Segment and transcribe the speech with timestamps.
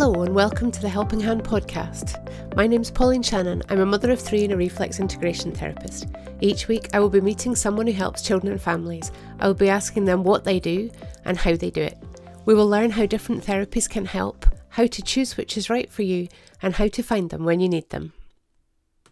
[0.00, 2.54] Hello and welcome to the Helping Hand podcast.
[2.54, 3.64] My name's Pauline Shannon.
[3.68, 6.06] I'm a mother of three and a reflex integration therapist.
[6.40, 9.10] Each week I will be meeting someone who helps children and families.
[9.40, 10.88] I will be asking them what they do
[11.24, 11.98] and how they do it.
[12.44, 16.02] We will learn how different therapies can help, how to choose which is right for
[16.02, 16.28] you,
[16.62, 18.12] and how to find them when you need them.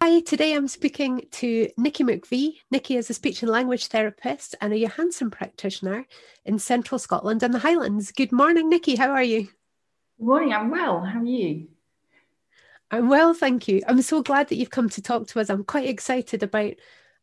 [0.01, 2.59] Hi, today I'm speaking to Nikki McVie.
[2.71, 6.05] Nikki is a speech and language therapist and a Johansen practitioner
[6.45, 8.13] in central Scotland and the Highlands.
[8.13, 8.95] Good morning, Nikki.
[8.95, 9.49] How are you?
[10.17, 10.51] Good morning.
[10.51, 11.01] I'm well.
[11.01, 11.67] How are you?
[12.89, 13.81] I'm well, thank you.
[13.87, 15.49] I'm so glad that you've come to talk to us.
[15.49, 16.73] I'm quite excited about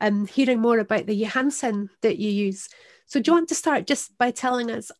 [0.00, 2.68] um, hearing more about the Johansen that you use.
[3.06, 4.92] So, do you want to start just by telling us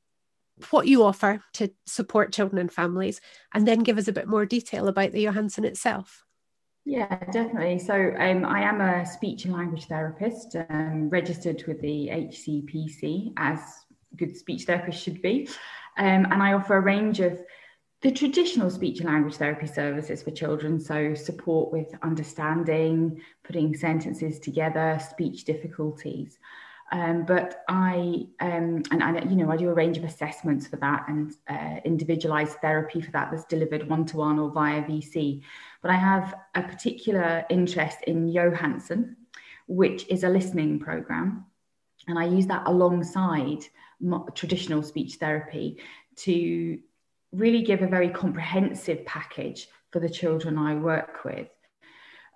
[0.70, 3.20] what you offer to support children and families,
[3.52, 6.24] and then give us a bit more detail about the Johansen itself?
[6.84, 7.78] Yeah, definitely.
[7.78, 13.60] So um, I am a speech and language therapist, um, registered with the HCPC as
[14.16, 15.48] good speech therapists should be,
[15.96, 17.40] um, and I offer a range of
[18.04, 24.38] the traditional speech and language therapy services for children, so support with understanding, putting sentences
[24.38, 26.38] together, speech difficulties.
[26.92, 30.76] Um, but I, um, and, and, you know, I do a range of assessments for
[30.76, 35.40] that and uh, individualized therapy for that that's delivered one to one or via VC.
[35.80, 39.16] But I have a particular interest in Johansen,
[39.66, 41.46] which is a listening program.
[42.06, 43.64] And I use that alongside
[44.34, 45.78] traditional speech therapy
[46.16, 46.78] to
[47.34, 51.48] really give a very comprehensive package for the children I work with.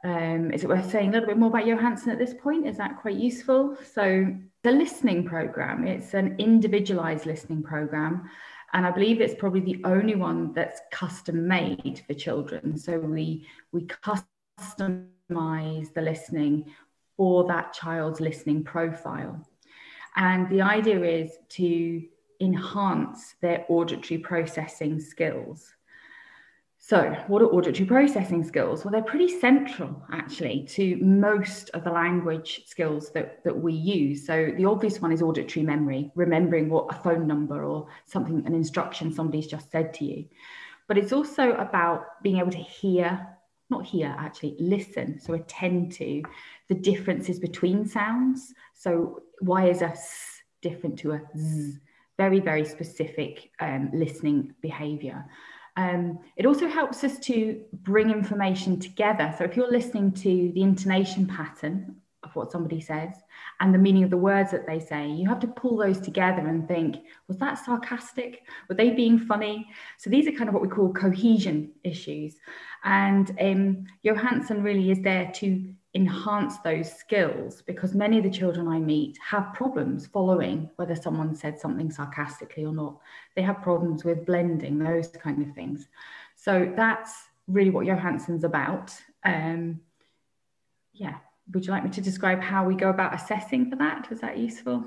[0.05, 2.67] Um, is it worth saying a little bit more about Johansen at this point?
[2.67, 3.77] Is that quite useful?
[3.95, 4.33] So,
[4.63, 8.29] the listening program, it's an individualized listening program.
[8.73, 12.77] And I believe it's probably the only one that's custom made for children.
[12.77, 16.71] So we we customize the listening
[17.17, 19.43] for that child's listening profile.
[20.17, 22.03] And the idea is to
[22.41, 25.75] enhance their auditory processing skills.
[26.81, 28.85] So, what are auditory processing skills?
[28.85, 34.25] Well, they're pretty central actually to most of the language skills that, that we use.
[34.25, 38.55] So, the obvious one is auditory memory, remembering what a phone number or something, an
[38.55, 40.27] instruction somebody's just said to you.
[40.87, 43.27] But it's also about being able to hear,
[43.71, 45.19] not hear actually, listen.
[45.19, 46.23] So, attend to
[46.69, 48.55] the differences between sounds.
[48.75, 51.77] So, why is a s different to a z?
[52.19, 55.25] Very, very specific um, listening behavior.
[55.77, 59.33] Um, it also helps us to bring information together.
[59.39, 63.15] So if you're listening to the intonation pattern of what somebody says
[63.61, 66.49] and the meaning of the words that they say, you have to pull those together
[66.49, 66.97] and think,
[67.29, 68.43] was that sarcastic?
[68.69, 69.69] Were they being funny?
[69.99, 72.35] So these are kind of what we call cohesion issues.
[72.83, 78.69] And um, Johansen really is there to enhance those skills because many of the children
[78.69, 82.99] I meet have problems following whether someone said something sarcastically or not.
[83.35, 85.89] They have problems with blending, those kind of things.
[86.37, 87.13] So that's
[87.47, 88.95] really what Johansen's about.
[89.25, 89.81] Um,
[90.93, 91.17] yeah.
[91.55, 94.09] Would you like me to describe how we go about assessing for that?
[94.11, 94.85] Is that useful?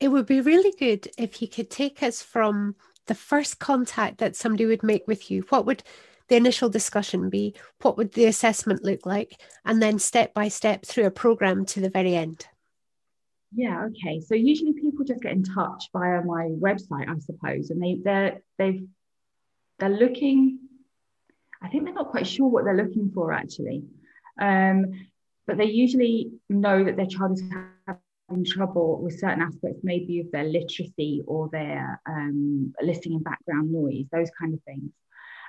[0.00, 4.36] It would be really good if you could take us from the first contact that
[4.36, 5.42] somebody would make with you.
[5.50, 5.82] What would
[6.28, 7.54] the initial discussion be?
[7.82, 9.40] What would the assessment look like?
[9.64, 12.46] And then step by step through a program to the very end.
[13.54, 14.20] Yeah, okay.
[14.20, 18.42] So usually people just get in touch via my website, I suppose, and they they're
[18.58, 18.86] they've
[19.78, 20.58] they're looking.
[21.62, 23.84] I think they're not quite sure what they're looking for actually,
[24.40, 25.06] um,
[25.46, 27.42] but they usually know that their child is
[27.86, 33.72] having trouble with certain aspects, maybe of their literacy or their um, listening and background
[33.72, 34.90] noise, those kind of things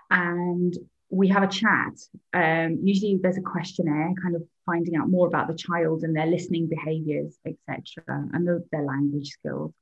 [0.09, 0.75] and
[1.09, 1.93] we have a chat.
[2.33, 6.25] Um, usually, there's a questionnaire, kind of finding out more about the child and their
[6.25, 9.73] listening behaviours, etc., and the, their language skills.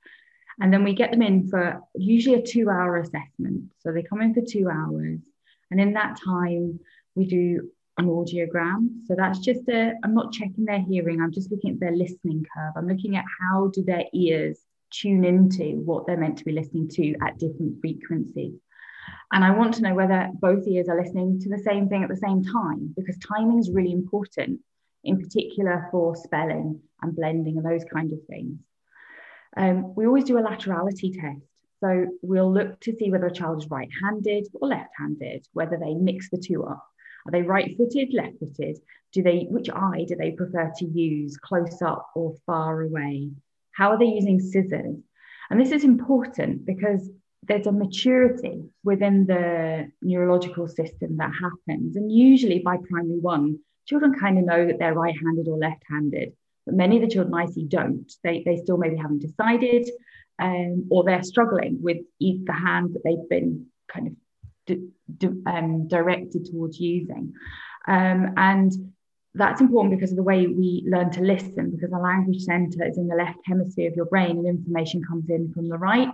[0.59, 3.71] And then we get them in for usually a two-hour assessment.
[3.79, 5.19] So they come in for two hours,
[5.71, 6.79] and in that time,
[7.15, 8.89] we do an audiogram.
[9.07, 9.93] So that's just a.
[10.03, 11.21] I'm not checking their hearing.
[11.21, 12.73] I'm just looking at their listening curve.
[12.75, 14.59] I'm looking at how do their ears
[14.91, 18.59] tune into what they're meant to be listening to at different frequencies.
[19.31, 22.09] And I want to know whether both ears are listening to the same thing at
[22.09, 24.59] the same time, because timing is really important,
[25.03, 28.59] in particular for spelling and blending and those kind of things.
[29.57, 31.41] Um, we always do a laterality test.
[31.79, 35.77] So we'll look to see whether a child is right handed or left handed, whether
[35.77, 36.85] they mix the two up.
[37.25, 38.79] Are they right footed, left footed?
[39.11, 43.31] Do they, which eye do they prefer to use, close up or far away?
[43.73, 44.97] How are they using scissors?
[45.49, 47.09] And this is important because
[47.47, 51.95] there's a maturity within the neurological system that happens.
[51.95, 55.83] And usually by primary one, children kind of know that they're right handed or left
[55.89, 56.33] handed.
[56.65, 58.11] But many of the children I see don't.
[58.23, 59.89] They, they still maybe haven't decided,
[60.39, 64.13] um, or they're struggling with the hand that they've been kind of
[64.65, 67.33] d- d- um, directed towards using.
[67.87, 68.71] Um, and
[69.35, 72.97] that's important because of the way we learn to listen, because the language center is
[72.97, 76.09] in the left hemisphere of your brain and information comes in from the right.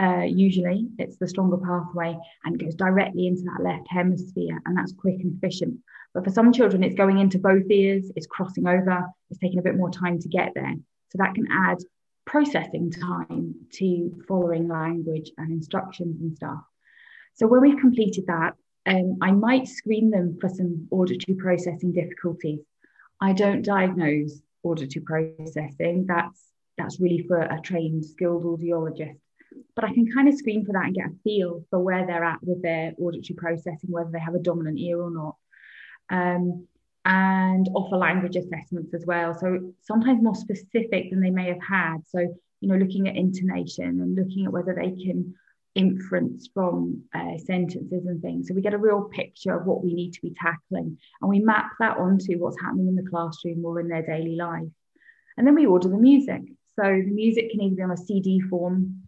[0.00, 4.92] Uh, usually it's the stronger pathway and goes directly into that left hemisphere, and that's
[4.92, 5.78] quick and efficient.
[6.12, 9.62] But for some children, it's going into both ears, it's crossing over, it's taking a
[9.62, 10.74] bit more time to get there.
[11.10, 11.78] So that can add
[12.24, 16.60] processing time to following language and instructions and stuff.
[17.34, 18.54] So when we've completed that,
[18.86, 22.60] um, I might screen them for some auditory processing difficulties.
[23.20, 26.06] I don't diagnose auditory processing.
[26.06, 26.40] That's
[26.76, 29.18] that's really for a trained, skilled audiologist.
[29.74, 32.24] But I can kind of screen for that and get a feel for where they're
[32.24, 35.36] at with their auditory processing, whether they have a dominant ear or not.
[36.10, 36.66] Um,
[37.04, 39.34] and offer language assessments as well.
[39.34, 41.98] So sometimes more specific than they may have had.
[42.06, 42.20] So,
[42.60, 45.34] you know, looking at intonation and looking at whether they can
[45.74, 48.48] inference from uh, sentences and things.
[48.48, 51.40] So we get a real picture of what we need to be tackling and we
[51.40, 54.62] map that onto what's happening in the classroom or in their daily life.
[55.36, 56.42] And then we order the music.
[56.76, 59.03] So the music can either be on a CD form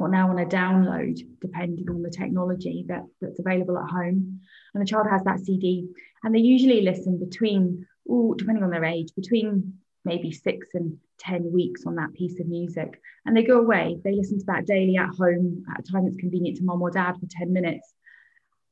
[0.00, 4.40] or now on a download, depending on the technology that, that's available at home.
[4.74, 5.88] And the child has that CD
[6.22, 9.74] and they usually listen between, ooh, depending on their age, between
[10.04, 13.00] maybe six and 10 weeks on that piece of music.
[13.26, 16.16] And they go away, they listen to that daily at home at a time that's
[16.16, 17.92] convenient to mom or dad for 10 minutes.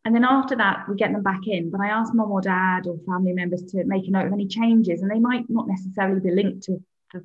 [0.05, 1.71] And then after that, we get them back in.
[1.71, 4.47] But I ask mom or dad or family members to make a note of any
[4.47, 6.83] changes, and they might not necessarily be linked to
[7.13, 7.23] the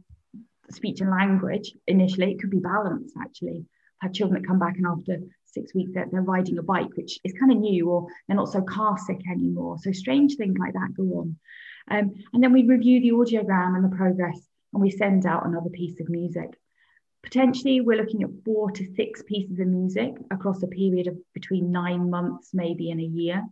[0.70, 2.32] speech and language initially.
[2.32, 3.66] It could be balance, actually.
[4.04, 7.20] Had children that come back and after six weeks they're, they're riding a bike, which
[7.24, 9.78] is kind of new, or they're not so car sick anymore.
[9.80, 11.38] So strange things like that go on.
[11.90, 14.40] Um, and then we review the audiogram and the progress
[14.74, 16.50] and we send out another piece of music.
[17.24, 21.72] Potentially, we're looking at four to six pieces of music across a period of between
[21.72, 23.44] nine months, maybe in a year.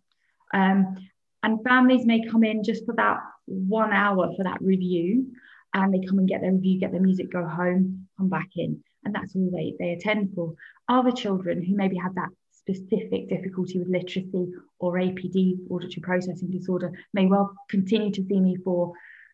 [0.53, 0.97] Um,
[1.43, 5.33] and families may come in just for that one hour for that review,
[5.73, 8.83] and they come and get their review, get their music, go home, come back in,
[9.03, 10.53] and that's all they, they attend for.
[10.87, 16.91] Other children who maybe have that specific difficulty with literacy or APD, auditory processing disorder,
[17.13, 18.93] may well continue to see me for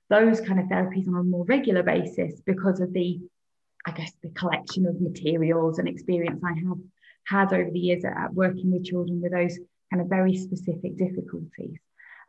[0.10, 3.20] those kind of therapies on a more regular basis because of the,
[3.86, 6.78] I guess, the collection of materials and experience I have
[7.26, 9.60] had over the years at, at working with children with those
[9.92, 11.78] kind of very specific difficulties.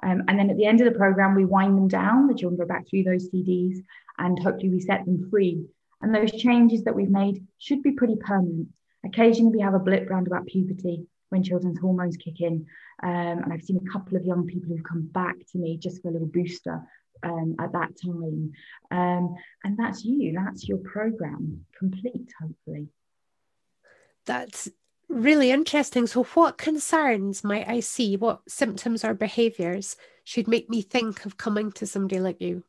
[0.03, 2.27] Um, and then at the end of the program, we wind them down.
[2.27, 3.79] The children go back through those CDs
[4.19, 5.65] and hopefully we set them free.
[6.01, 8.69] And those changes that we've made should be pretty permanent.
[9.05, 12.67] Occasionally, we have a blip round about puberty when children's hormones kick in.
[13.03, 16.03] Um, and I've seen a couple of young people who've come back to me just
[16.03, 16.83] for a little booster
[17.23, 18.53] um, at that time.
[18.91, 22.89] Um, and that's you, that's your program complete, hopefully.
[24.27, 24.69] That's
[25.09, 26.07] really interesting.
[26.07, 28.17] So, what concerns might I see?
[28.17, 32.65] What symptoms or behaviors should make me think of coming to somebody like you?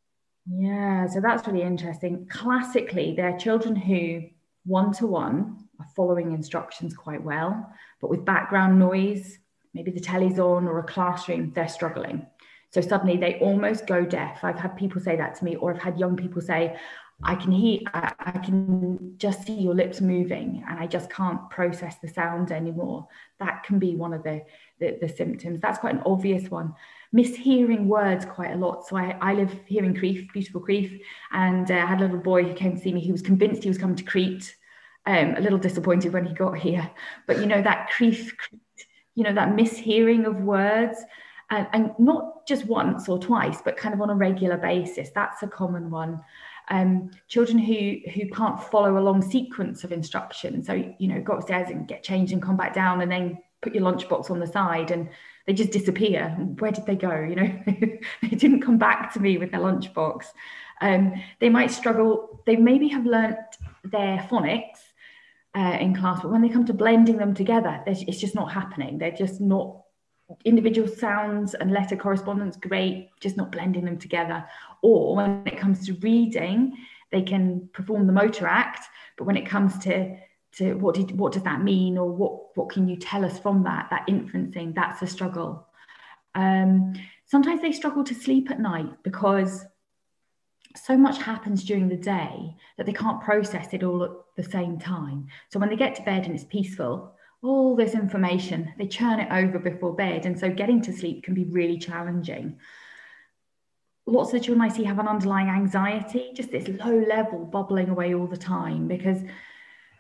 [0.51, 2.27] Yeah, so that's really interesting.
[2.29, 4.23] Classically, there are children who
[4.65, 9.37] one to one are following instructions quite well, but with background noise,
[9.73, 12.25] maybe the telly's on or a classroom, they're struggling.
[12.71, 14.43] So suddenly they almost go deaf.
[14.43, 16.77] I've had people say that to me, or I've had young people say,
[17.23, 21.49] I can hear, I, I, can just see your lips moving and I just can't
[21.49, 23.07] process the sound anymore.
[23.39, 24.43] That can be one of the,
[24.79, 25.59] the, the symptoms.
[25.59, 26.73] That's quite an obvious one.
[27.13, 28.87] Mishearing words quite a lot.
[28.87, 30.97] So I, I live here in Crieff, beautiful Crieff,
[31.31, 33.01] and uh, I had a little boy who came to see me.
[33.01, 34.55] He was convinced he was coming to Crete.
[35.05, 36.89] Um, a little disappointed when he got here.
[37.25, 38.31] But you know, that Crete,
[39.15, 40.99] you know, that mishearing of words
[41.49, 45.09] and, and not just once or twice, but kind of on a regular basis.
[45.15, 46.21] That's a common one.
[46.71, 50.63] Um, children who who can't follow a long sequence of instruction.
[50.63, 53.73] So you know, go upstairs and get changed and come back down, and then put
[53.73, 55.09] your lunchbox on the side, and
[55.47, 56.29] they just disappear.
[56.59, 57.19] Where did they go?
[57.21, 57.63] You know,
[58.21, 60.25] they didn't come back to me with their lunchbox.
[60.81, 62.41] Um, they might struggle.
[62.45, 63.37] They maybe have learnt
[63.83, 64.79] their phonics
[65.55, 68.97] uh, in class, but when they come to blending them together, it's just not happening.
[68.97, 69.81] They're just not
[70.45, 74.45] individual sounds and letter correspondence great just not blending them together.
[74.81, 76.77] Or when it comes to reading
[77.11, 78.85] they can perform the motor act
[79.17, 80.15] but when it comes to
[80.51, 83.63] to what did what does that mean or what what can you tell us from
[83.63, 85.67] that that inferencing that's a struggle.
[86.35, 86.93] Um,
[87.25, 89.65] sometimes they struggle to sleep at night because
[90.75, 94.79] so much happens during the day that they can't process it all at the same
[94.79, 95.27] time.
[95.49, 99.31] So when they get to bed and it's peaceful all this information, they churn it
[99.31, 100.25] over before bed.
[100.25, 102.59] And so getting to sleep can be really challenging.
[104.05, 107.89] Lots of the children I see have an underlying anxiety, just this low level bubbling
[107.89, 109.19] away all the time because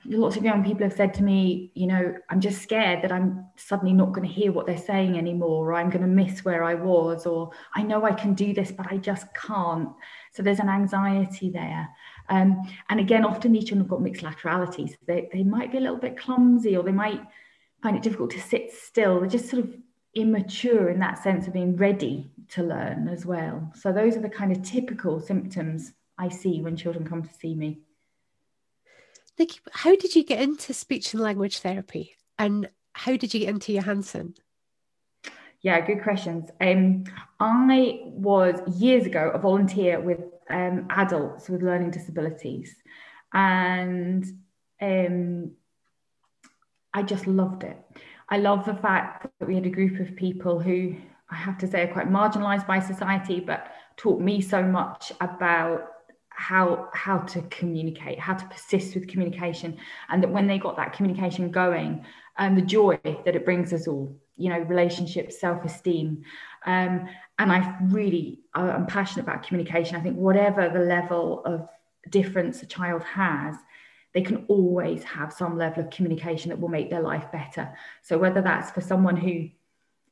[0.05, 3.45] lots of young people have said to me, you know, I'm just scared that I'm
[3.57, 6.63] suddenly not going to hear what they're saying anymore, or I'm going to miss where
[6.63, 9.89] I was, or I know I can do this, but I just can't.
[10.33, 11.89] So there's an anxiety there.
[12.29, 14.95] Um, and again, often these children have got mixed lateralities.
[15.05, 17.21] They, they might be a little bit clumsy, or they might
[17.83, 19.19] find it difficult to sit still.
[19.19, 19.75] They're just sort of
[20.15, 23.71] immature in that sense of being ready to learn as well.
[23.75, 27.55] So those are the kind of typical symptoms I see when children come to see
[27.55, 27.81] me.
[29.39, 33.49] Nikki, how did you get into speech and language therapy and how did you get
[33.49, 34.35] into Johansen?
[35.61, 36.49] Yeah, good questions.
[36.59, 37.05] Um,
[37.39, 40.19] I was years ago a volunteer with
[40.49, 42.75] um, adults with learning disabilities,
[43.33, 44.25] and
[44.81, 45.51] um,
[46.93, 47.77] I just loved it.
[48.29, 50.95] I love the fact that we had a group of people who
[51.29, 55.89] I have to say are quite marginalised by society, but taught me so much about
[56.39, 59.77] how how to communicate how to persist with communication
[60.07, 62.03] and that when they got that communication going
[62.37, 66.23] and the joy that it brings us all you know relationships self-esteem
[66.65, 69.97] um, and i really i'm passionate about communication.
[69.97, 71.67] I think whatever the level of
[72.09, 73.55] difference a child has
[74.13, 77.71] they can always have some level of communication that will make their life better.
[78.01, 79.49] So whether that's for someone who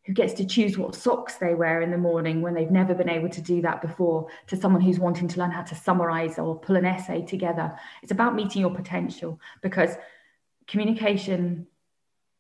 [0.08, 3.10] who gets to choose what socks they wear in the morning when they've never been
[3.10, 6.58] able to do that before, to someone who's wanting to learn how to summarize or
[6.58, 7.78] pull an essay together.
[8.02, 9.96] It's about meeting your potential because
[10.66, 11.68] communication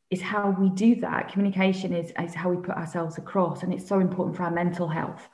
[0.09, 1.29] is how we do that.
[1.29, 4.87] Communication is, is how we put ourselves across, and it's so important for our mental
[4.87, 5.27] health.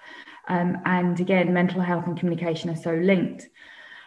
[0.47, 3.47] Um, and again, mental health and communication are so linked.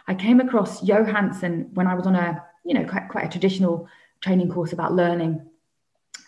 [0.08, 3.88] I came across Johansen when I was on a, you know, quite, quite a traditional
[4.20, 5.46] training course about learning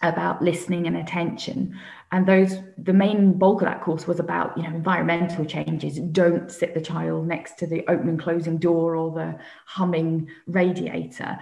[0.03, 1.79] about listening and attention.
[2.13, 5.99] And those the main bulk of that course was about you know environmental changes.
[5.99, 11.39] Don't sit the child next to the opening closing door or the humming radiator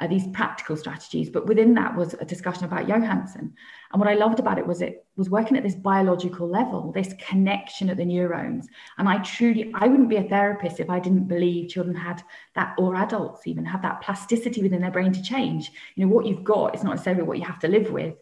[0.00, 1.28] uh, these practical strategies.
[1.28, 3.52] But within that was a discussion about Johansen.
[3.92, 7.14] And what I loved about it was it was working at this biological level, this
[7.18, 8.66] connection at the neurons.
[8.98, 12.22] And I truly, I wouldn't be a therapist if I didn't believe children had
[12.54, 15.70] that, or adults even have that plasticity within their brain to change.
[15.94, 18.14] You know, what you've got is not necessarily what you have to live with.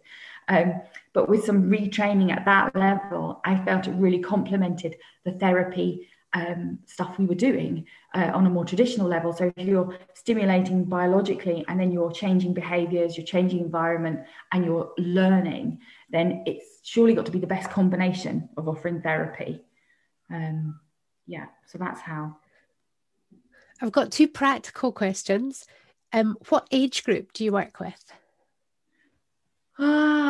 [0.49, 0.81] Um,
[1.13, 6.79] but with some retraining at that level, I felt it really complemented the therapy um,
[6.87, 9.33] stuff we were doing uh, on a more traditional level.
[9.33, 14.21] So if you're stimulating biologically and then you're changing behaviors, you're changing environment,
[14.53, 15.81] and you're learning,
[16.11, 19.65] then it's surely got to be the best combination of offering therapy.
[20.31, 20.81] Um,
[21.27, 22.37] yeah, so that's how.
[23.81, 25.67] I've got two practical questions.
[26.13, 28.13] Um, what age group do you work with?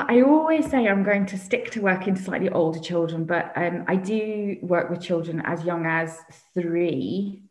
[0.07, 3.85] I always say I'm going to stick to working to slightly older children, but um,
[3.89, 6.19] I do work with children as young as
[6.55, 7.43] three.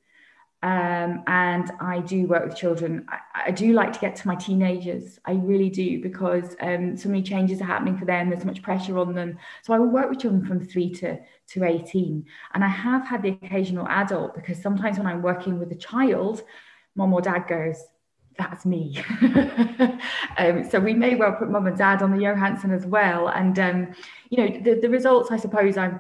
[0.64, 3.06] Um, and I do work with children.
[3.10, 5.20] I, I, do like to get to my teenagers.
[5.24, 8.30] I really do because um, so many changes are happening for them.
[8.30, 9.38] There's much pressure on them.
[9.62, 12.26] So I will work with children from three to, to 18.
[12.56, 16.42] And I have had the occasional adult because sometimes when I'm working with a child,
[16.96, 17.78] mom or dad goes,
[18.38, 19.04] that's me.
[20.38, 23.30] um, so we may well put mum and dad on the Johansen as well.
[23.30, 23.96] And, um,
[24.30, 26.00] you know, the, the results, I suppose I'm,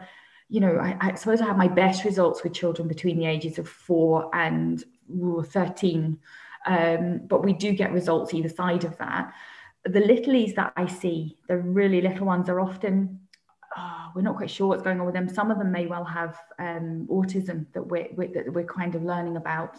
[0.49, 3.59] you know, I, I, suppose I have my best results with children between the ages
[3.59, 6.17] of four and ooh, 13.
[6.65, 9.33] Um, but we do get results either side of that.
[9.85, 13.19] The littlies that I see, the really little ones, are often
[13.77, 15.29] oh, we're not quite sure what's going on with them.
[15.29, 19.03] Some of them may well have um, autism that we're, we're, that we're kind of
[19.03, 19.77] learning about.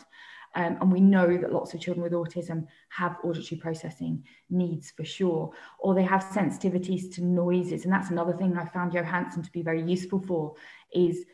[0.55, 5.05] Um, and we know that lots of children with autism have auditory processing needs for
[5.05, 7.85] sure, or they have sensitivities to noises.
[7.85, 10.55] And that's another thing I found Johansen to be very useful for
[10.93, 11.25] is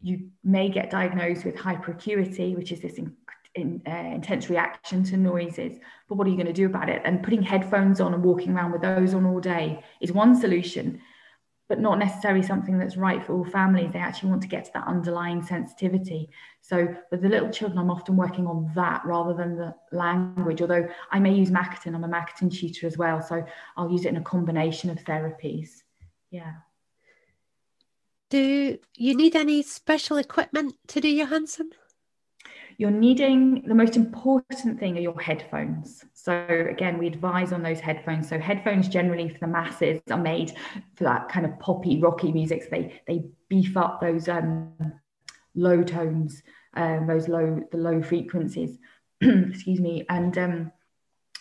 [0.00, 3.16] you may get diagnosed with hyperacuity, which is this in,
[3.54, 5.78] in, uh, intense reaction to noises.
[6.08, 7.00] But what are you going to do about it?
[7.04, 11.00] And putting headphones on and walking around with those on all day is one solution
[11.68, 13.90] but not necessarily something that's right for all families.
[13.92, 16.28] They actually want to get to that underlying sensitivity.
[16.60, 20.86] So with the little children, I'm often working on that rather than the language, although
[21.10, 21.94] I may use Makaton.
[21.94, 23.22] I'm a Makaton tutor as well.
[23.22, 23.44] So
[23.76, 25.82] I'll use it in a combination of therapies.
[26.30, 26.52] Yeah.
[28.28, 31.70] Do you need any special equipment to do your Johansen?
[32.78, 36.04] You're needing the most important thing are your headphones.
[36.12, 38.28] So again, we advise on those headphones.
[38.28, 40.52] So headphones generally for the masses are made
[40.96, 42.62] for that kind of poppy, rocky music.
[42.62, 44.72] So they they beef up those um,
[45.54, 46.42] low tones,
[46.74, 48.78] um, those low the low frequencies.
[49.20, 50.04] Excuse me.
[50.08, 50.72] And um,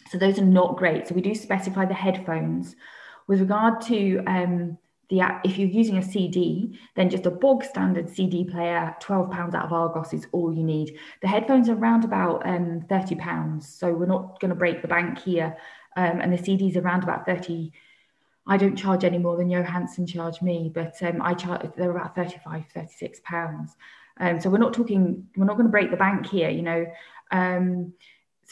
[0.09, 1.07] so those are not great.
[1.07, 2.75] So we do specify the headphones.
[3.27, 4.77] With regard to um,
[5.13, 9.53] the app, if you're using a CD, then just a bog standard CD player, £12
[9.53, 10.98] out of Argos is all you need.
[11.22, 15.20] The headphones are around about um, £30, so we're not going to break the bank
[15.20, 15.55] here.
[15.96, 17.72] Um, and the CDs are around about 30
[18.46, 22.15] I don't charge any more than Johansen charge me, but um, I charge they're about
[22.15, 23.77] 35, 36 pounds.
[24.20, 26.86] Um, so we're not talking, we're not going to break the bank here, you know.
[27.32, 27.93] Um,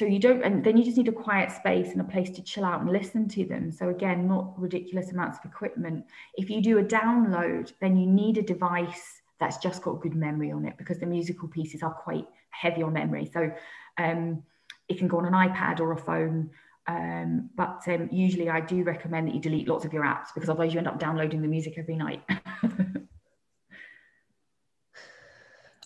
[0.01, 2.41] so you don't, and then you just need a quiet space and a place to
[2.41, 3.71] chill out and listen to them.
[3.71, 6.05] So again, not ridiculous amounts of equipment.
[6.33, 10.51] If you do a download, then you need a device that's just got good memory
[10.51, 13.29] on it because the musical pieces are quite heavy on memory.
[13.31, 13.51] So
[13.99, 14.41] um,
[14.89, 16.49] it can go on an iPad or a phone.
[16.87, 20.49] Um, but um, usually I do recommend that you delete lots of your apps because
[20.49, 22.23] otherwise you end up downloading the music every night.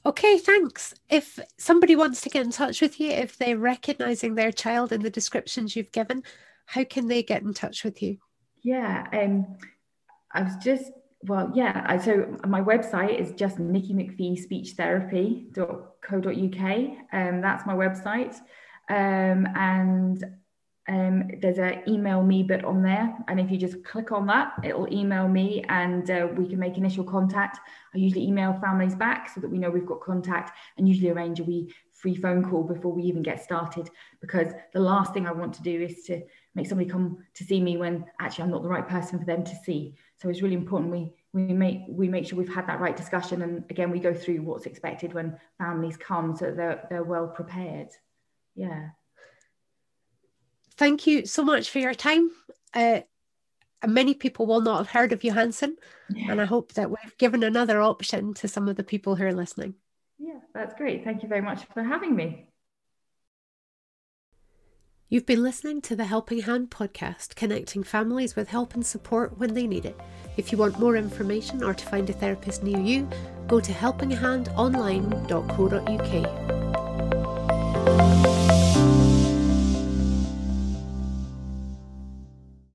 [0.06, 0.94] Okay, thanks.
[1.10, 5.02] If somebody wants to get in touch with you, if they're recognizing their child in
[5.02, 6.24] the descriptions you've given,
[6.68, 8.18] how can they get in touch with you?
[8.62, 9.58] Yeah, um,
[10.32, 10.92] I was just,
[11.24, 16.14] well, yeah, so my website is just Nikki McPhee Speech Therapy.co.uk.
[17.14, 18.36] Um, that's my website.
[18.90, 20.24] Um, and
[20.88, 23.18] um, there's an email me bit on there.
[23.28, 26.78] And if you just click on that, it'll email me and uh, we can make
[26.78, 27.60] initial contact.
[27.94, 31.40] I usually email families back so that we know we've got contact and usually arrange
[31.40, 33.90] a wee free phone call before we even get started
[34.22, 36.22] because the last thing I want to do is to
[36.54, 39.44] make somebody come to see me when actually I'm not the right person for them
[39.44, 39.96] to see.
[40.18, 43.42] So it's really important we we make we make sure we've had that right discussion
[43.42, 47.90] and again we go through what's expected when families come so they're they're well prepared.
[48.56, 48.90] Yeah
[50.78, 52.30] thank you so much for your time.
[52.74, 53.02] Uh,
[53.86, 55.76] many people will not have heard of Johansen,
[56.10, 56.32] yeah.
[56.32, 59.34] and I hope that we've given another option to some of the people who are
[59.34, 59.76] listening.
[60.18, 61.04] Yeah, that's great.
[61.04, 62.48] Thank you very much for having me.
[65.08, 69.54] You've been listening to the Helping Hand podcast, connecting families with help and support when
[69.54, 69.96] they need it.
[70.36, 73.08] If you want more information or to find a therapist near you,
[73.48, 76.65] go to helpinghandonline.co.uk.